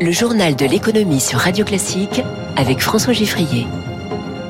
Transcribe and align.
Le 0.00 0.10
journal 0.10 0.56
de 0.56 0.66
l'économie 0.66 1.20
sur 1.20 1.38
Radio 1.38 1.64
Classique 1.64 2.22
avec 2.56 2.80
François 2.80 3.12
Giffrier. 3.12 3.66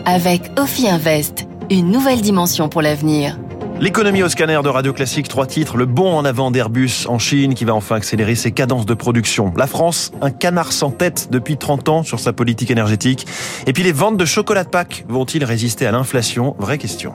Avec 0.06 0.42
Ophi 0.58 0.88
Invest, 0.88 1.46
une 1.70 1.90
nouvelle 1.90 2.20
dimension 2.20 2.68
pour 2.68 2.83
l'avenir. 2.83 3.38
L'économie 3.80 4.22
au 4.22 4.28
scanner 4.28 4.60
de 4.62 4.68
Radio 4.68 4.92
Classique, 4.92 5.28
trois 5.28 5.46
titres. 5.46 5.76
Le 5.76 5.86
bond 5.86 6.17
en 6.17 6.25
avant 6.25 6.50
d'Airbus 6.50 7.07
en 7.08 7.18
Chine 7.18 7.54
qui 7.54 7.65
va 7.65 7.75
enfin 7.75 7.96
accélérer 7.96 8.34
ses 8.34 8.52
cadences 8.52 8.86
de 8.86 8.95
production. 8.95 9.52
La 9.57 9.66
France, 9.66 10.12
un 10.22 10.30
canard 10.30 10.72
sans 10.72 10.90
tête 10.90 11.29
depuis 11.30 11.56
30 11.56 11.88
ans 11.88 12.02
sur 12.02 12.20
sa 12.20 12.32
politique 12.32 12.70
énergétique. 12.70 13.26
Et 13.66 13.72
puis 13.72 13.82
les 13.82 13.92
ventes 13.92 14.16
de 14.16 14.24
chocolat 14.24 14.64
de 14.64 14.70
Pâques 14.70 15.04
vont-ils 15.08 15.45
résister 15.45 15.86
à 15.86 15.92
l'inflation? 15.92 16.56
Vraie 16.58 16.79
question. 16.79 17.12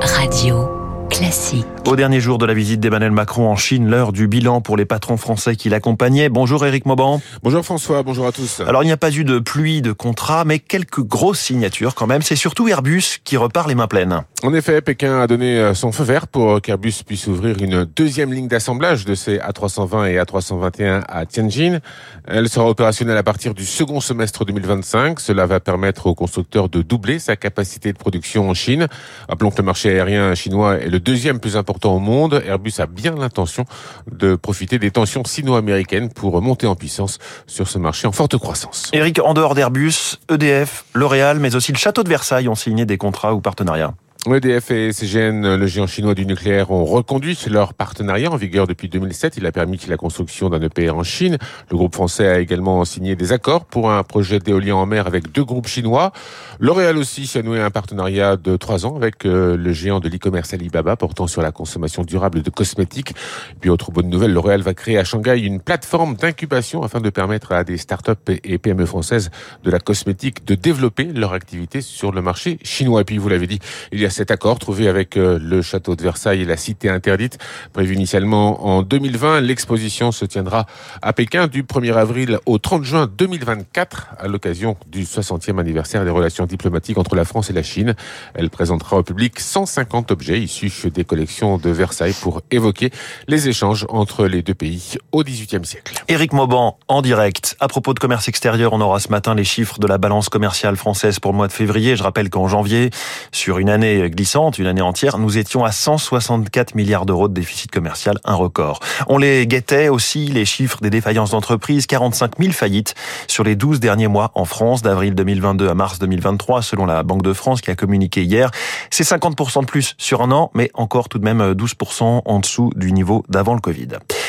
Radio 0.00 0.81
Classique. 1.12 1.66
Au 1.86 1.94
dernier 1.94 2.20
jour 2.20 2.38
de 2.38 2.46
la 2.46 2.54
visite 2.54 2.80
d'Emmanuel 2.80 3.10
Macron 3.10 3.50
en 3.50 3.56
Chine, 3.56 3.90
l'heure 3.90 4.12
du 4.12 4.28
bilan 4.28 4.62
pour 4.62 4.78
les 4.78 4.86
patrons 4.86 5.18
français 5.18 5.56
qui 5.56 5.68
l'accompagnaient. 5.68 6.30
Bonjour 6.30 6.64
Éric 6.64 6.86
Mauban. 6.86 7.20
Bonjour 7.42 7.62
François, 7.64 8.02
bonjour 8.02 8.26
à 8.26 8.32
tous. 8.32 8.60
Alors 8.60 8.82
il 8.82 8.86
n'y 8.86 8.92
a 8.92 8.96
pas 8.96 9.10
eu 9.10 9.24
de 9.24 9.38
pluie 9.38 9.82
de 9.82 9.92
contrats, 9.92 10.44
mais 10.46 10.58
quelques 10.58 11.02
grosses 11.02 11.40
signatures 11.40 11.94
quand 11.94 12.06
même. 12.06 12.22
C'est 12.22 12.36
surtout 12.36 12.66
Airbus 12.68 13.18
qui 13.24 13.36
repart 13.36 13.68
les 13.68 13.74
mains 13.74 13.88
pleines. 13.88 14.22
En 14.42 14.54
effet, 14.54 14.80
Pékin 14.80 15.20
a 15.20 15.26
donné 15.26 15.58
euh, 15.58 15.74
son 15.74 15.92
feu 15.92 16.04
vert 16.04 16.28
pour 16.28 16.62
qu'Airbus 16.62 17.02
puisse 17.06 17.26
ouvrir 17.26 17.60
une 17.60 17.84
deuxième 17.84 18.32
ligne 18.32 18.48
d'assemblage 18.48 19.04
de 19.04 19.14
ses 19.14 19.36
A320 19.36 20.08
et 20.08 20.18
A321 20.18 21.02
à 21.08 21.26
Tianjin. 21.26 21.80
Elle 22.26 22.48
sera 22.48 22.68
opérationnelle 22.70 23.18
à 23.18 23.22
partir 23.22 23.54
du 23.54 23.66
second 23.66 24.00
semestre 24.00 24.46
2025. 24.46 25.20
Cela 25.20 25.44
va 25.46 25.60
permettre 25.60 26.06
au 26.06 26.14
constructeur 26.14 26.68
de 26.68 26.80
doubler 26.80 27.18
sa 27.18 27.36
capacité 27.36 27.92
de 27.92 27.98
production 27.98 28.48
en 28.48 28.54
Chine. 28.54 28.86
Rappelons 29.28 29.50
que 29.50 29.58
le 29.58 29.64
marché 29.64 29.90
aérien 29.90 30.34
chinois 30.34 30.78
est 30.78 30.88
le 30.88 31.01
deuxième 31.02 31.40
plus 31.40 31.56
important 31.56 31.94
au 31.96 31.98
monde. 31.98 32.42
Airbus 32.46 32.74
a 32.78 32.86
bien 32.86 33.14
l'intention 33.14 33.64
de 34.10 34.36
profiter 34.36 34.78
des 34.78 34.90
tensions 34.90 35.24
sino-américaines 35.24 36.08
pour 36.08 36.40
monter 36.40 36.66
en 36.66 36.76
puissance 36.76 37.18
sur 37.46 37.68
ce 37.68 37.78
marché 37.78 38.06
en 38.06 38.12
forte 38.12 38.36
croissance. 38.38 38.90
Eric, 38.92 39.18
en 39.18 39.34
dehors 39.34 39.54
d'Airbus, 39.54 40.18
EDF, 40.30 40.84
L'Oréal, 40.94 41.38
mais 41.38 41.54
aussi 41.54 41.72
le 41.72 41.78
Château 41.78 42.02
de 42.02 42.08
Versailles 42.08 42.48
ont 42.48 42.54
signé 42.54 42.86
des 42.86 42.98
contrats 42.98 43.34
ou 43.34 43.40
partenariats. 43.40 43.94
EDF 44.30 44.70
et 44.70 44.92
CGN, 44.92 45.56
le 45.56 45.66
géant 45.66 45.88
chinois 45.88 46.14
du 46.14 46.24
nucléaire, 46.24 46.70
ont 46.70 46.84
reconduit 46.84 47.36
leur 47.50 47.74
partenariat 47.74 48.30
en 48.30 48.36
vigueur 48.36 48.68
depuis 48.68 48.88
2007. 48.88 49.36
Il 49.36 49.46
a 49.46 49.50
permis 49.50 49.80
la 49.88 49.96
construction 49.96 50.48
d'un 50.48 50.60
EPR 50.60 50.92
en 50.94 51.02
Chine. 51.02 51.38
Le 51.72 51.76
groupe 51.76 51.92
français 51.92 52.28
a 52.28 52.38
également 52.38 52.84
signé 52.84 53.16
des 53.16 53.32
accords 53.32 53.64
pour 53.64 53.90
un 53.90 54.04
projet 54.04 54.38
d'éolien 54.38 54.76
en 54.76 54.86
mer 54.86 55.08
avec 55.08 55.32
deux 55.32 55.42
groupes 55.42 55.66
chinois. 55.66 56.12
L'Oréal 56.60 56.98
aussi 56.98 57.28
a 57.36 57.42
noué 57.42 57.60
un 57.60 57.72
partenariat 57.72 58.36
de 58.36 58.56
trois 58.56 58.86
ans 58.86 58.94
avec 58.94 59.26
euh, 59.26 59.56
le 59.56 59.72
géant 59.72 59.98
de 59.98 60.08
l'e-commerce 60.08 60.54
Alibaba 60.54 60.94
portant 60.94 61.26
sur 61.26 61.42
la 61.42 61.50
consommation 61.50 62.04
durable 62.04 62.42
de 62.42 62.50
cosmétiques. 62.50 63.10
Et 63.10 63.58
puis 63.60 63.70
autre 63.70 63.90
bonne 63.90 64.08
nouvelle, 64.08 64.32
L'Oréal 64.32 64.62
va 64.62 64.72
créer 64.72 64.98
à 64.98 65.04
Shanghai 65.04 65.40
une 65.40 65.58
plateforme 65.58 66.14
d'incubation 66.14 66.84
afin 66.84 67.00
de 67.00 67.10
permettre 67.10 67.50
à 67.50 67.64
des 67.64 67.76
startups 67.76 68.12
et 68.28 68.58
PME 68.58 68.86
françaises 68.86 69.32
de 69.64 69.70
la 69.72 69.80
cosmétique 69.80 70.46
de 70.46 70.54
développer 70.54 71.06
leur 71.06 71.32
activité 71.32 71.80
sur 71.80 72.12
le 72.12 72.22
marché 72.22 72.60
chinois. 72.62 73.00
Et 73.00 73.04
puis 73.04 73.18
vous 73.18 73.28
l'avez 73.28 73.48
dit, 73.48 73.58
il 73.90 73.98
y 73.98 74.06
a 74.06 74.11
cet 74.12 74.30
accord 74.30 74.58
trouvé 74.58 74.88
avec 74.88 75.16
euh, 75.16 75.38
le 75.42 75.62
château 75.62 75.96
de 75.96 76.02
Versailles 76.02 76.42
et 76.42 76.44
la 76.44 76.56
cité 76.56 76.88
interdite, 76.88 77.38
prévu 77.72 77.94
initialement 77.94 78.64
en 78.66 78.82
2020. 78.82 79.40
L'exposition 79.40 80.12
se 80.12 80.24
tiendra 80.24 80.66
à 81.02 81.12
Pékin 81.12 81.48
du 81.48 81.64
1er 81.64 81.94
avril 81.94 82.38
au 82.46 82.58
30 82.58 82.84
juin 82.84 83.06
2024 83.06 84.08
à 84.18 84.28
l'occasion 84.28 84.76
du 84.86 85.04
60e 85.04 85.58
anniversaire 85.58 86.04
des 86.04 86.10
relations 86.10 86.46
diplomatiques 86.46 86.98
entre 86.98 87.16
la 87.16 87.24
France 87.24 87.50
et 87.50 87.52
la 87.52 87.62
Chine. 87.62 87.94
Elle 88.34 88.50
présentera 88.50 88.98
au 88.98 89.02
public 89.02 89.40
150 89.40 90.12
objets 90.12 90.40
issus 90.40 90.90
des 90.90 91.04
collections 91.04 91.58
de 91.58 91.70
Versailles 91.70 92.14
pour 92.20 92.42
évoquer 92.50 92.90
les 93.28 93.48
échanges 93.48 93.86
entre 93.88 94.26
les 94.26 94.42
deux 94.42 94.54
pays 94.54 94.96
au 95.12 95.22
XVIIIe 95.22 95.64
siècle. 95.64 96.04
Éric 96.08 96.32
Mauban, 96.32 96.78
en 96.88 97.02
direct. 97.02 97.56
À 97.60 97.68
propos 97.68 97.94
de 97.94 97.98
commerce 97.98 98.28
extérieur, 98.28 98.72
on 98.72 98.80
aura 98.80 99.00
ce 99.00 99.08
matin 99.08 99.34
les 99.34 99.44
chiffres 99.44 99.78
de 99.78 99.86
la 99.86 99.98
balance 99.98 100.28
commerciale 100.28 100.76
française 100.76 101.18
pour 101.18 101.32
le 101.32 101.36
mois 101.36 101.48
de 101.48 101.52
février. 101.52 101.96
Je 101.96 102.02
rappelle 102.02 102.30
qu'en 102.30 102.48
janvier, 102.48 102.90
sur 103.32 103.58
une 103.58 103.70
année 103.70 104.01
glissante, 104.08 104.58
une 104.58 104.66
année 104.66 104.82
entière, 104.82 105.18
nous 105.18 105.38
étions 105.38 105.64
à 105.64 105.72
164 105.72 106.74
milliards 106.74 107.06
d'euros 107.06 107.28
de 107.28 107.34
déficit 107.34 107.70
commercial, 107.70 108.18
un 108.24 108.34
record. 108.34 108.80
On 109.08 109.18
les 109.18 109.46
guettait 109.46 109.88
aussi, 109.88 110.26
les 110.26 110.44
chiffres 110.44 110.78
des 110.80 110.90
défaillances 110.90 111.30
d'entreprises, 111.30 111.86
45 111.86 112.32
000 112.38 112.52
faillites 112.52 112.94
sur 113.26 113.44
les 113.44 113.56
12 113.56 113.80
derniers 113.80 114.08
mois 114.08 114.30
en 114.34 114.44
France, 114.44 114.82
d'avril 114.82 115.14
2022 115.14 115.68
à 115.68 115.74
mars 115.74 115.98
2023, 115.98 116.62
selon 116.62 116.86
la 116.86 117.02
Banque 117.02 117.22
de 117.22 117.32
France 117.32 117.60
qui 117.60 117.70
a 117.70 117.74
communiqué 117.74 118.22
hier. 118.22 118.50
C'est 118.90 119.04
50% 119.04 119.60
de 119.60 119.66
plus 119.66 119.94
sur 119.98 120.22
un 120.22 120.30
an, 120.30 120.50
mais 120.54 120.70
encore 120.74 121.08
tout 121.08 121.18
de 121.18 121.24
même 121.24 121.52
12% 121.52 122.22
en 122.24 122.38
dessous 122.40 122.70
du 122.76 122.92
niveau 122.92 123.24
d'avant 123.28 123.54
le 123.54 123.60
Covid. 123.60 123.88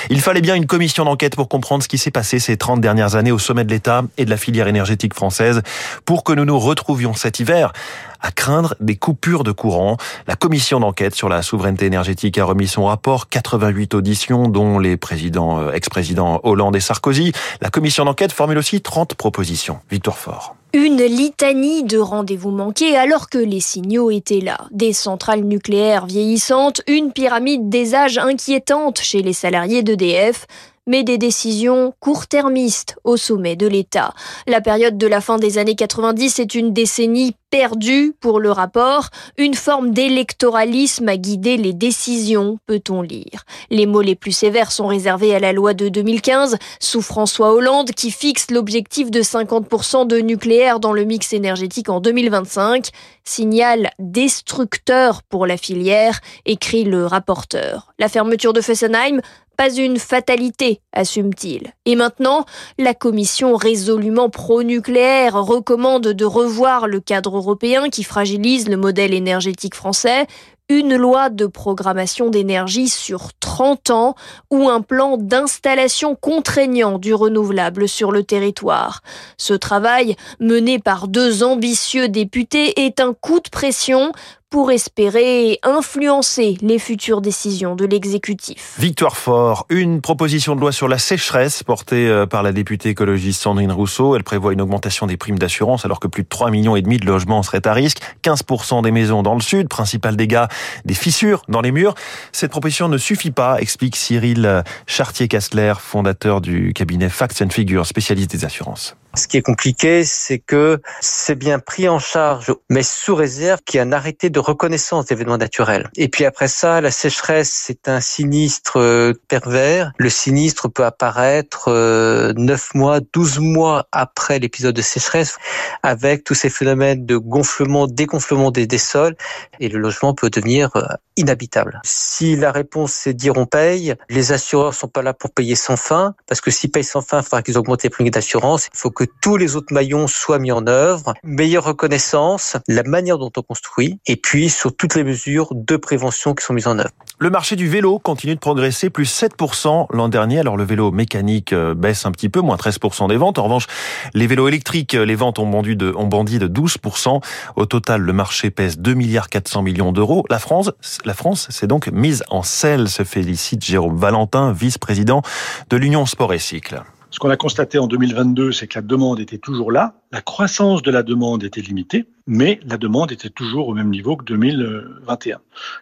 Il 0.10 0.22
fallait 0.22 0.42
bien 0.42 0.56
une 0.56 0.66
commission 0.66 1.06
d'enquête 1.06 1.36
pour 1.36 1.50
comprendre 1.50 1.84
ce 1.84 1.88
qui 1.88 1.98
s'est 1.98 2.12
passé 2.12 2.40
ces 2.40 2.58
30 2.58 2.82
dernières 2.82 3.16
années 3.16 3.32
au 3.32 3.40
sommet 3.40 3.64
de 3.64 3.70
l'État 3.70 4.04
et 4.18 4.26
de 4.26 4.30
la 4.30 4.38
filière 4.38 4.68
énergétique 4.68 5.14
française 5.14 5.62
pour 6.06 6.24
que 6.24 6.34
nous 6.34 6.46
nous 6.46 6.60
retrouvions 6.60 7.14
cet 7.14 7.40
hiver 7.40 7.74
à 8.22 8.32
craindre 8.32 8.76
des 8.80 8.96
coupures 8.96 9.44
de 9.44 9.52
courant. 9.52 9.98
La 10.28 10.36
commission 10.36 10.80
d'enquête 10.80 11.14
sur 11.14 11.30
la 11.30 11.42
souveraineté 11.42 11.86
énergétique 11.86 12.38
a 12.38 12.46
remis 12.46 12.68
son 12.68 12.86
rapport, 12.86 13.30
88 13.30 13.94
auditions 13.94 14.48
dont 14.48 14.80
les 14.80 14.98
présidents, 14.98 15.60
euh, 15.60 15.74
ex-présidents 15.74 16.40
Hollande 16.44 16.76
et 16.76 16.80
Sarkozy. 16.80 17.34
La 17.62 17.70
commission 17.70 18.06
d'enquête 18.06 18.32
formule 18.32 18.58
aussi 18.58 18.82
30 18.82 19.16
propositions. 19.16 19.80
Victoire 19.92 20.18
Fort. 20.18 20.56
Une 20.76 21.04
litanie 21.04 21.84
de 21.84 22.00
rendez-vous 22.00 22.50
manqués 22.50 22.98
alors 22.98 23.30
que 23.30 23.38
les 23.38 23.60
signaux 23.60 24.10
étaient 24.10 24.40
là. 24.40 24.58
Des 24.72 24.92
centrales 24.92 25.44
nucléaires 25.44 26.08
vieillissantes, 26.08 26.82
une 26.88 27.12
pyramide 27.12 27.70
des 27.70 27.94
âges 27.94 28.18
inquiétante 28.18 29.00
chez 29.00 29.22
les 29.22 29.34
salariés 29.34 29.84
d'EDF, 29.84 30.48
mais 30.88 31.04
des 31.04 31.18
décisions 31.18 31.94
court-termistes 32.00 32.96
au 33.04 33.18
sommet 33.18 33.56
de 33.56 33.68
l'État. 33.68 34.14
La 34.48 34.62
période 34.62 34.98
de 34.98 35.08
la 35.08 35.22
fin 35.22 35.38
des 35.38 35.58
années 35.58 35.76
90 35.76 36.40
est 36.40 36.56
une 36.56 36.74
décennie 36.74 37.36
perdue 37.54 38.16
pour 38.20 38.40
le 38.40 38.52
rapport. 38.52 39.10
Une 39.38 39.54
forme 39.54 39.92
d'électoralisme 39.92 41.08
a 41.08 41.18
guidé 41.18 41.56
les 41.56 41.74
décisions, 41.74 42.58
peut-on 42.66 43.04
lire. 43.04 43.46
Les 43.70 43.86
mots 43.86 44.02
les 44.02 44.16
plus 44.16 44.32
sévères 44.32 44.72
sont 44.72 44.88
réservés 44.88 45.36
à 45.36 45.40
la 45.40 45.54
loi 45.54 45.76
de 45.76 45.88
2015 45.88 46.58
sous 46.80 47.04
François 47.04 47.54
Hollande 47.54 47.92
qui 47.92 48.10
fixe 48.10 48.50
l'objectif 48.50 49.12
de 49.12 49.22
50% 49.22 50.08
de 50.08 50.18
nucléaire 50.18 50.80
dans 50.80 50.94
le 50.94 51.04
mix 51.04 51.32
énergétique 51.32 51.90
en 51.90 52.00
2025. 52.00 52.90
Signal 53.24 53.92
destructeur 54.00 55.22
pour 55.24 55.46
la 55.46 55.56
filière, 55.56 56.20
écrit 56.46 56.84
le 56.84 57.06
rapporteur. 57.06 57.94
La 58.00 58.10
fermeture 58.10 58.54
de 58.54 58.62
Fessenheim 58.62 59.22
pas 59.58 59.74
une 59.74 60.00
fatalité, 60.00 60.82
assume-t-il. 60.94 61.74
Et 61.86 61.96
maintenant, 61.96 62.46
la 62.78 62.94
commission 62.94 63.56
résolument 63.56 64.30
pro-nucléaire 64.30 65.36
recommande 65.36 66.08
de 66.08 66.26
revoir 66.26 66.88
le 66.88 67.00
cadre 67.00 67.38
européen 67.38 67.90
qui 67.90 68.04
fragilise 68.04 68.68
le 68.68 68.78
modèle 68.78 69.14
énergétique 69.14 69.76
français, 69.76 70.28
une 70.70 70.96
loi 70.96 71.30
de 71.30 71.46
programmation 71.46 72.30
d'énergie 72.30 72.88
sur 72.88 73.34
30 73.40 73.90
ans 73.90 74.16
ou 74.50 74.70
un 74.70 74.82
plan 74.82 75.18
d'installation 75.18 76.16
contraignant 76.16 76.98
du 77.00 77.14
renouvelable 77.14 77.88
sur 77.88 78.12
le 78.12 78.24
territoire. 78.24 79.02
Ce 79.38 79.54
travail, 79.54 80.16
mené 80.40 80.80
par 80.80 81.08
deux 81.08 81.44
ambitieux 81.44 82.08
députés, 82.08 82.86
est 82.86 83.00
un 83.00 83.14
coup 83.14 83.40
de 83.40 83.50
pression 83.50 84.14
pour 84.54 84.70
espérer 84.70 85.58
influencer 85.64 86.60
les 86.62 86.78
futures 86.78 87.22
décisions 87.22 87.76
de 87.76 87.86
l'exécutif. 87.86 88.76
Victoire 88.78 89.18
Fort, 89.18 89.66
une 89.72 90.00
proposition 90.00 90.56
de 90.56 90.62
loi 90.62 90.72
sur 90.72 90.88
la 90.88 91.00
sécheresse 91.00 91.64
portée 91.64 92.08
euh, 92.08 92.28
par 92.28 92.44
la 92.44 92.52
députée 92.52 92.90
écologiste 92.90 93.42
Sandrine 93.42 93.72
Rousseau. 93.72 94.16
Elle 94.16 94.24
prévoit 94.24 94.54
une 94.54 94.62
augmentation 94.62 95.08
des 95.08 95.18
primes 95.18 95.40
d'assurance 95.40 95.86
alors 95.86 96.00
que 96.00 96.08
plus 96.08 96.22
de 96.22 96.28
3 96.28 96.52
millions 96.52 96.76
et 96.76 96.84
demi 96.84 97.00
de 97.00 97.06
logements 97.08 97.42
seraient 97.42 97.68
à 97.68 97.74
risque. 97.74 97.98
15% 98.24 98.84
des 98.84 98.92
maisons 98.92 99.24
dans 99.24 99.34
le 99.34 99.42
sud, 99.42 99.70
principal 99.70 100.16
dégât 100.16 100.50
des 100.86 100.94
fissures 100.94 101.42
dans 101.48 101.62
les 101.62 101.72
murs. 101.72 101.96
Cette 102.32 102.52
proposition 102.52 102.90
ne 102.90 103.00
suffit 103.00 103.32
pas, 103.32 103.60
explique 103.60 103.96
Cyril 103.96 104.64
Chartier-Castler, 104.86 105.74
fondateur 105.80 106.42
du 106.42 106.74
cabinet 106.74 107.10
Facts 107.10 107.42
and 107.42 107.50
Figures, 107.50 107.88
spécialiste 107.88 108.30
des 108.30 108.46
assurances. 108.46 108.96
Ce 109.16 109.28
qui 109.28 109.38
est 109.38 109.44
compliqué, 109.44 110.04
c'est 110.04 110.40
que 110.40 110.82
c'est 111.00 111.36
bien 111.36 111.60
pris 111.60 111.88
en 111.88 112.00
charge, 112.00 112.52
mais 112.70 112.82
sous 112.82 113.14
réserve 113.14 113.62
qu'il 113.64 113.78
y 113.78 113.84
ait 113.84 113.86
un 113.86 113.92
arrêté 113.92 114.32
de 114.32 114.40
reconnaissance 114.40 115.06
d'événements 115.06 115.38
naturels. 115.38 115.88
Et 115.96 116.08
puis 116.08 116.26
après 116.26 116.48
ça, 116.48 116.82
la 116.82 116.90
sécheresse, 116.90 117.52
c'est 117.52 117.88
un 117.88 118.02
sinistre 118.02 118.80
euh, 118.80 119.14
pervers. 119.28 119.92
Le 120.00 120.10
sinistre 120.10 120.68
peut 120.68 120.84
apparaître 120.84 121.70
9 121.70 121.70
euh, 121.70 122.34
mois, 122.74 123.02
12 123.14 123.38
mois 123.38 123.88
après 123.92 124.40
l'épisode 124.40 124.76
de 124.76 124.82
sécheresse, 124.82 125.38
avec 125.84 126.24
tous 126.24 126.34
ces 126.34 126.50
phénomènes 126.50 127.06
de 127.06 127.18
gonflement, 127.18 127.86
dégonflement 127.86 128.50
des, 128.50 128.66
des 128.66 128.80
sols, 128.80 129.16
et 129.60 129.70
le 129.70 129.78
logement 129.78 130.16
peut 130.16 130.32
devenir 130.32 130.76
euh, 130.76 130.82
inhabitable. 131.18 131.82
Si 131.84 132.36
la 132.36 132.52
réponse 132.52 132.94
c'est 132.94 133.14
dire 133.14 133.38
on 133.38 133.46
paye, 133.46 133.94
les 134.10 134.32
assureurs 134.32 134.74
sont 134.74 134.88
pas 134.88 135.04
là 135.04 135.14
pour 135.14 135.32
payer 135.32 135.56
sans 135.56 135.78
fin, 135.78 136.16
parce 136.28 136.42
que 136.42 136.50
s'ils 136.50 136.72
payent 136.72 136.84
sans 136.84 137.02
fin, 137.02 137.20
il 137.20 137.24
faudra 137.24 137.44
qu'ils 137.44 137.60
augmentent 137.60 137.84
les 137.84 137.92
prix 137.92 138.10
d'assurance. 138.10 138.70
Il 138.74 138.78
faut 138.78 138.90
que 138.90 139.03
que 139.04 139.12
tous 139.22 139.36
les 139.36 139.58
autres 139.58 139.74
maillons 139.74 140.08
soient 140.08 140.40
mis 140.40 140.54
en 140.54 140.66
œuvre, 140.66 141.14
meilleure 141.24 141.66
reconnaissance, 141.66 142.56
la 142.70 142.84
manière 142.84 143.18
dont 143.18 143.32
on 143.36 143.42
construit, 143.42 144.00
et 144.08 144.16
puis 144.16 144.50
sur 144.50 144.74
toutes 144.74 144.96
les 144.96 145.04
mesures 145.04 145.50
de 145.52 145.76
prévention 145.76 146.34
qui 146.34 146.46
sont 146.46 146.54
mises 146.54 146.68
en 146.68 146.80
œuvre. 146.80 146.92
Le 147.20 147.30
marché 147.30 147.58
du 147.58 147.68
vélo 147.68 148.00
continue 148.00 148.36
de 148.36 148.40
progresser, 148.40 148.90
plus 148.90 149.12
7% 149.22 149.88
l'an 149.92 150.08
dernier. 150.08 150.40
Alors 150.40 150.56
le 150.56 150.64
vélo 150.64 150.92
mécanique 150.92 151.52
euh, 151.52 151.74
baisse 151.74 152.06
un 152.06 152.12
petit 152.12 152.30
peu, 152.30 152.40
moins 152.40 152.56
13% 152.56 153.10
des 153.10 153.18
ventes. 153.18 153.40
En 153.40 153.44
revanche, 153.44 153.68
les 154.14 154.26
vélos 154.26 154.48
électriques, 154.48 154.96
euh, 154.96 155.06
les 155.06 155.16
ventes 155.16 155.38
ont 155.38 155.50
bondi 155.50 155.76
de, 155.76 155.94
ont 155.96 156.08
bondi 156.08 156.40
de 156.40 156.48
12%. 156.48 157.22
Au 157.58 157.66
total, 157.66 158.02
le 158.02 158.14
marché 158.14 158.52
pèse 158.52 158.78
2 158.78 158.94
milliards 158.94 159.28
400 159.28 159.64
millions 159.64 159.92
d'euros. 159.92 160.24
La 160.30 160.40
France, 160.40 160.72
la 161.04 161.14
France 161.14 161.48
s'est 161.50 161.68
donc 161.68 161.88
mise 161.88 162.24
en 162.30 162.44
selle, 162.44 162.88
se 162.88 163.04
félicite 163.04 163.66
Jérôme 163.66 163.98
Valentin, 163.98 164.54
vice-président 164.54 165.22
de 165.70 165.76
l'Union 165.78 166.06
Sport 166.06 166.34
et 166.34 166.40
Cycle. 166.40 166.84
Ce 167.14 167.20
qu'on 167.20 167.30
a 167.30 167.38
constaté 167.38 167.78
en 167.78 167.86
2022, 167.86 168.52
c'est 168.52 168.66
que 168.66 168.80
la 168.80 168.82
demande 168.82 169.20
était 169.20 169.38
toujours 169.38 169.72
là, 169.72 169.94
la 170.14 170.22
croissance 170.22 170.84
de 170.84 170.92
la 170.92 171.02
demande 171.02 171.44
était 171.44 171.60
limitée, 171.60 172.06
mais 172.28 172.60
la 172.68 172.78
demande 172.78 173.12
était 173.12 173.32
toujours 173.32 173.68
au 173.68 173.74
même 173.74 173.90
niveau 173.90 174.16
que 174.16 174.24
2021. 174.26 175.40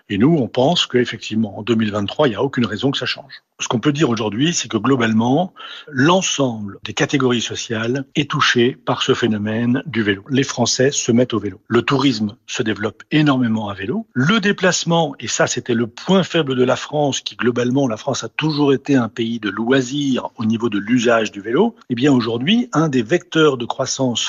Et 0.08 0.18
nous, 0.18 0.38
on 0.38 0.48
pense 0.48 0.88
qu'effectivement, 0.88 1.60
en 1.60 1.64
2023, 1.64 2.28
il 2.28 2.32
n'y 2.32 2.36
a 2.38 2.42
aucune 2.42 2.66
raison 2.66 2.92
que 2.92 2.98
ça 2.98 3.06
change. 3.06 3.44
Ce 3.60 3.68
qu'on 3.68 3.80
peut 3.80 3.92
dire 3.92 4.10
aujourd'hui, 4.10 4.54
c'est 4.54 4.70
que 4.70 4.78
globalement, 4.78 5.54
l'ensemble 5.88 6.80
des 6.84 6.94
catégories 6.94 7.42
sociales 7.42 8.06
est 8.16 8.32
touché 8.32 8.72
par 8.72 9.04
ce 9.04 9.14
phénomène 9.14 9.84
du 9.86 10.02
vélo. 10.02 10.24
Les 10.30 10.44
Français 10.44 10.92
se 10.92 11.12
mettent 11.12 11.36
au 11.36 11.40
vélo. 11.40 11.60
Le 11.68 11.84
tourisme 11.84 12.38
se 12.48 12.64
développe 12.64 13.04
énormément 13.12 13.70
à 13.70 13.76
vélo. 13.76 14.08
Le 14.14 14.40
déplacement, 14.40 15.14
et 15.20 15.28
ça 15.28 15.46
c'était 15.46 15.76
le 15.76 15.86
point 15.86 16.24
faible 16.24 16.56
de 16.56 16.64
la 16.64 16.78
France, 16.78 17.20
qui 17.20 17.36
globalement, 17.36 17.88
la 17.88 17.98
France 17.98 18.24
a 18.24 18.30
toujours 18.30 18.74
été 18.74 18.96
un 18.96 19.10
pays 19.10 19.40
de 19.40 19.50
loisirs 19.50 20.30
au 20.38 20.46
niveau 20.46 20.70
de 20.70 20.80
l'usage 20.80 21.32
du 21.32 21.42
vélo, 21.42 21.76
eh 21.90 21.96
bien 21.96 22.12
aujourd'hui, 22.12 22.70
un 22.74 22.90
des 22.90 23.04
vecteurs 23.04 23.58
de 23.58 23.66
croissance 23.66 24.21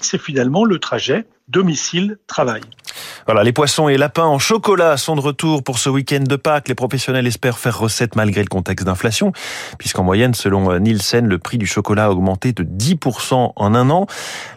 c'est 0.00 0.20
finalement 0.20 0.64
le 0.64 0.78
trajet 0.78 1.26
domicile-travail. 1.50 2.62
Voilà, 3.26 3.42
les 3.42 3.52
poissons 3.52 3.88
et 3.88 3.96
lapins 3.96 4.24
en 4.24 4.38
chocolat 4.38 4.96
sont 4.96 5.16
de 5.16 5.20
retour 5.20 5.62
pour 5.62 5.78
ce 5.78 5.88
week-end 5.88 6.22
de 6.22 6.36
Pâques. 6.36 6.68
Les 6.68 6.74
professionnels 6.74 7.26
espèrent 7.26 7.58
faire 7.58 7.78
recette 7.78 8.16
malgré 8.16 8.42
le 8.42 8.48
contexte 8.48 8.86
d'inflation, 8.86 9.32
puisqu'en 9.78 10.04
moyenne, 10.04 10.34
selon 10.34 10.78
Nielsen, 10.78 11.26
le 11.26 11.38
prix 11.38 11.58
du 11.58 11.66
chocolat 11.66 12.06
a 12.06 12.10
augmenté 12.10 12.52
de 12.52 12.62
10% 12.62 13.52
en 13.54 13.74
un 13.74 13.90
an. 13.90 14.06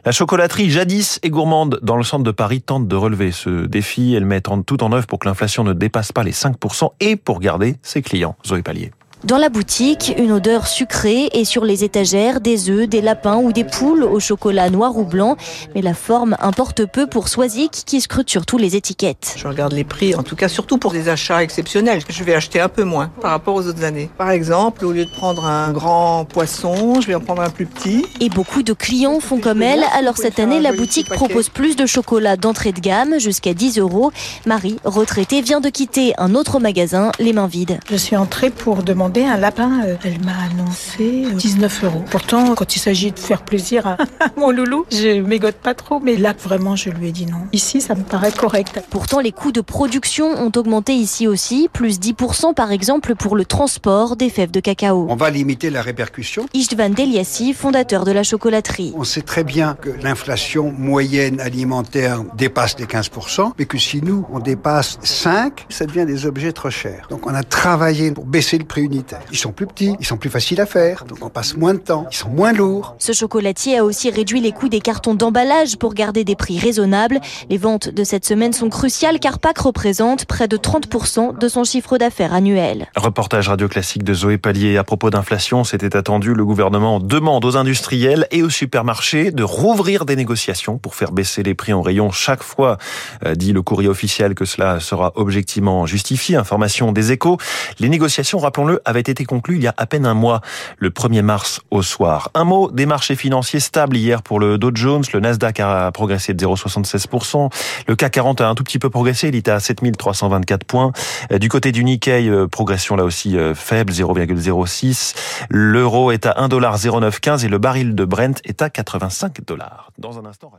La 0.06 0.12
chocolaterie 0.12 0.70
jadis 0.70 1.20
et 1.24 1.30
gourmande 1.30 1.80
dans 1.82 1.98
le 1.98 2.04
centre 2.04 2.24
de 2.24 2.32
Paris 2.32 2.62
tente 2.62 2.88
de 2.88 2.96
relever 2.96 3.32
ce 3.32 3.66
défi. 3.66 4.14
Elle 4.14 4.26
met 4.26 4.42
tout 4.42 4.84
en 4.84 4.92
œuvre 4.92 5.08
pour 5.08 5.20
que 5.20 5.28
l'inflation 5.28 5.64
ne 5.64 5.74
dépasse 5.74 6.12
pas 6.12 6.24
les 6.24 6.34
5% 6.34 6.92
et 7.00 7.16
pour 7.16 7.40
garder 7.40 7.78
ses 7.82 8.02
clients. 8.02 8.36
Zoé 8.46 8.62
Pallier. 8.62 8.92
Dans 9.24 9.38
la 9.38 9.48
boutique, 9.48 10.14
une 10.18 10.34
odeur 10.34 10.68
sucrée 10.68 11.30
et 11.32 11.46
sur 11.46 11.64
les 11.64 11.86
étagères, 11.86 12.42
des 12.42 12.70
œufs, 12.70 12.90
des 12.90 13.00
lapins 13.00 13.38
ou 13.38 13.54
des 13.54 13.64
poules 13.64 14.04
au 14.04 14.20
chocolat 14.20 14.70
noir 14.70 14.98
ou 14.98 15.06
blanc. 15.06 15.38
Mais 15.76 15.82
la 15.82 15.94
forme 15.94 16.36
importe 16.42 16.86
peu 16.86 17.08
pour 17.08 17.30
Soisic 17.30 17.84
qui 17.86 18.02
scrute 18.02 18.30
surtout 18.30 18.58
les 18.58 18.76
étiquettes. 18.76 19.36
Je 19.38 19.48
regarde 19.48 19.72
les 19.72 19.86
prix, 19.86 20.14
en 20.14 20.24
tout 20.24 20.36
cas 20.36 20.50
surtout 20.50 20.78
pour 20.78 20.92
des 20.92 21.08
achats 21.08 21.42
exceptionnels. 21.42 22.02
Je 22.10 22.24
vais 22.26 22.36
acheter 22.36 22.60
un 22.60 22.68
peu 22.68 22.84
moins 22.84 23.12
par 23.22 23.32
rapport 23.32 23.56
aux 23.56 23.66
autres 23.66 23.86
années. 23.86 24.10
Par 24.18 24.30
exemple, 24.30 24.84
au 24.84 24.92
lieu 24.92 25.06
de 25.06 25.12
prendre 25.12 25.46
un 25.46 25.72
grand 25.72 26.26
poisson, 26.26 27.00
je 27.00 27.08
vais 27.08 27.16
en 27.16 27.22
prendre 27.22 27.44
un 27.44 27.50
plus 27.50 27.66
petit. 27.66 28.06
Et 28.20 28.28
beaucoup 28.28 28.62
de 28.62 28.74
clients 28.74 29.22
font 29.22 29.40
comme 29.40 29.62
elle. 29.62 29.86
Alors 29.96 30.18
cette 30.18 30.38
année, 30.40 30.60
la 30.60 30.74
boutique 30.74 31.08
propose 31.08 31.48
plus 31.48 31.78
de 31.78 31.86
chocolat 31.86 32.36
d'entrée 32.36 32.74
de 32.74 32.82
gamme, 32.82 33.22
jusqu'à 33.22 33.54
10 33.54 33.78
euros. 33.80 34.12
Marie, 34.46 34.80
retraitée, 34.84 35.42
vient 35.42 35.62
de 35.62 35.70
quitter 35.70 36.14
un 36.18 36.36
autre 36.36 36.60
magasin, 36.60 37.14
les 37.20 37.32
mains 37.32 37.48
vides. 37.48 37.80
Je 37.90 37.96
suis 37.96 38.18
entrée 38.18 38.50
pour 38.50 38.84
demander 38.84 39.13
un 39.22 39.38
lapin, 39.38 39.84
euh, 39.86 39.96
elle 40.04 40.20
m'a 40.24 40.34
annoncé 40.52 41.26
19 41.32 41.84
euh, 41.84 41.88
euros. 41.88 42.04
Pourtant, 42.10 42.56
quand 42.56 42.76
il 42.76 42.80
s'agit 42.80 43.12
de 43.12 43.20
faire 43.20 43.44
plaisir 43.44 43.86
à 43.86 43.98
mon 44.38 44.50
loulou, 44.50 44.86
je 44.92 45.22
mégote 45.22 45.56
pas 45.56 45.76
trop, 45.76 46.00
mais 46.00 46.18
là, 46.18 46.34
vraiment, 46.38 46.76
je 46.76 46.90
lui 46.90 47.10
ai 47.10 47.12
dit 47.12 47.28
non. 47.28 47.48
Ici, 47.52 47.80
ça 47.80 47.96
me 47.96 48.04
paraît 48.04 48.32
correct. 48.32 48.82
Pourtant, 48.90 49.20
les 49.20 49.32
coûts 49.32 49.52
de 49.52 49.62
production 49.62 50.26
ont 50.26 50.52
augmenté 50.56 50.94
ici 50.94 51.28
aussi, 51.28 51.70
plus 51.72 52.00
10% 52.00 52.56
par 52.56 52.72
exemple 52.72 53.16
pour 53.16 53.36
le 53.36 53.46
transport 53.46 54.16
des 54.16 54.30
fèves 54.30 54.52
de 54.52 54.60
cacao. 54.60 55.06
On 55.10 55.16
va 55.16 55.30
limiter 55.30 55.70
la 55.70 55.82
répercussion. 55.82 56.48
Istvan 56.54 56.90
Deliassi, 56.90 57.54
fondateur 57.54 58.06
de 58.06 58.12
la 58.12 58.24
chocolaterie. 58.24 58.94
On 58.96 59.04
sait 59.04 59.22
très 59.22 59.44
bien 59.44 59.76
que 59.80 59.90
l'inflation 59.90 60.72
moyenne 60.72 61.40
alimentaire 61.40 62.24
dépasse 62.36 62.80
les 62.80 62.86
15%, 62.86 63.52
mais 63.60 63.66
que 63.66 63.78
si 63.78 64.02
nous, 64.02 64.26
on 64.32 64.40
dépasse 64.40 64.98
5, 65.04 65.66
ça 65.70 65.86
devient 65.86 66.06
des 66.06 66.26
objets 66.26 66.52
trop 66.52 66.72
chers. 66.72 67.08
Donc 67.10 67.28
on 67.28 67.36
a 67.36 67.44
travaillé 67.44 68.12
pour 68.12 68.26
baisser 68.26 68.58
le 68.58 68.66
prix 68.66 68.82
unitaire 68.84 69.03
ils 69.32 69.38
sont 69.38 69.52
plus 69.52 69.68
petits, 69.68 69.96
ils 70.00 70.06
sont 70.06 70.18
plus 70.18 70.30
faciles 70.30 70.62
à 70.62 70.66
faire, 70.66 71.06
donc 71.06 71.20
on 71.22 71.30
passe 71.30 71.56
moins 71.56 71.74
de 71.74 71.80
temps, 71.80 72.08
ils 72.12 72.16
sont 72.16 72.30
moins 72.30 72.54
lourds. 72.54 72.96
Ce 73.00 73.14
chocolatier 73.14 73.78
a 73.78 73.86
aussi 73.86 74.10
réduit 74.10 74.42
les 74.42 74.52
coûts 74.52 74.70
des 74.70 74.82
cartons 74.82 75.16
d'emballage 75.16 75.78
pour 75.78 75.94
garder 75.94 76.24
des 76.24 76.36
prix 76.36 76.60
raisonnables. 76.60 77.20
Les 77.50 77.58
ventes 77.58 77.90
de 77.90 78.04
cette 78.04 78.26
semaine 78.26 78.54
sont 78.54 78.70
cruciales 78.70 79.20
car 79.20 79.40
Pâques 79.40 79.60
représente 79.60 80.26
près 80.26 80.48
de 80.48 80.58
30% 80.58 81.38
de 81.38 81.48
son 81.48 81.64
chiffre 81.64 81.98
d'affaires 81.98 82.34
annuel. 82.34 82.88
Reportage 82.96 83.50
radio 83.50 83.68
classique 83.68 84.04
de 84.04 84.14
Zoé 84.14 84.38
Pallier 84.38 84.78
à 84.78 84.84
propos 84.84 85.10
d'inflation, 85.10 85.64
c'était 85.64 85.96
attendu. 85.96 86.34
Le 86.34 86.46
gouvernement 86.46 87.00
demande 87.00 87.46
aux 87.46 87.58
industriels 87.58 88.28
et 88.32 88.44
aux 88.44 88.50
supermarchés 88.50 89.32
de 89.32 89.44
rouvrir 89.44 90.06
des 90.06 90.16
négociations 90.16 90.78
pour 90.78 90.96
faire 90.96 91.12
baisser 91.12 91.44
les 91.44 91.54
prix 91.54 91.74
en 91.74 91.82
rayon 91.82 92.12
chaque 92.12 92.44
fois, 92.44 92.78
euh, 93.26 93.36
dit 93.36 93.54
le 93.54 93.62
courrier 93.62 93.90
officiel 93.90 94.36
que 94.36 94.46
cela 94.46 94.80
sera 94.80 95.12
objectivement 95.16 95.86
justifié. 95.86 96.36
Information 96.36 96.92
des 96.92 97.12
échos. 97.12 97.38
Les 97.80 97.90
négociations, 97.90 98.40
rappelons-le, 98.40 98.82
avait 98.94 99.02
été 99.02 99.26
conclu 99.26 99.56
il 99.56 99.64
y 99.64 99.68
a 99.68 99.74
à 99.78 99.86
peine 99.86 100.06
un 100.06 100.14
mois, 100.14 100.42
le 100.78 100.90
1er 100.90 101.22
mars 101.22 101.62
au 101.72 101.82
soir. 101.82 102.30
Un 102.34 102.44
mot 102.44 102.70
des 102.72 102.86
marchés 102.86 103.16
financiers 103.16 103.60
stables 103.60 103.98
hier 103.98 104.22
pour 104.22 104.40
le 104.40 104.58
Dow 104.58 104.72
Jones. 104.74 105.04
Le 105.14 105.20
Nasdaq 105.20 105.60
a 105.60 105.92
progressé 105.92 106.34
de 106.34 106.46
0,76%. 106.46 107.52
Le 107.88 107.96
CAC 107.96 108.14
40 108.14 108.42
a 108.42 108.48
un 108.48 108.56
tout 108.56 108.64
petit 108.64 108.80
peu 108.80 108.90
progressé. 108.90 109.30
Il 109.30 109.36
était 109.36 109.52
à 109.52 109.60
7324 109.60 110.64
points. 110.66 110.92
Euh, 111.32 111.40
du 111.40 111.50
côté 111.50 111.72
du 111.72 111.84
Nikkei, 111.84 112.30
euh, 112.30 112.48
progression 112.48 112.96
là 112.96 113.04
aussi 113.04 113.38
euh, 113.38 113.56
faible, 113.56 113.92
0,06. 113.92 115.16
L'euro 115.50 116.12
est 116.12 116.26
à 116.26 116.34
1,0915 116.48 117.44
et 117.46 117.48
le 117.50 117.58
baril 117.58 117.96
de 117.96 118.06
Brent 118.06 118.40
est 118.46 118.62
à 118.62 118.70
85 118.70 119.44
dollars. 119.46 119.92
Dans 119.98 120.20
un 120.20 120.26
instant. 120.26 120.52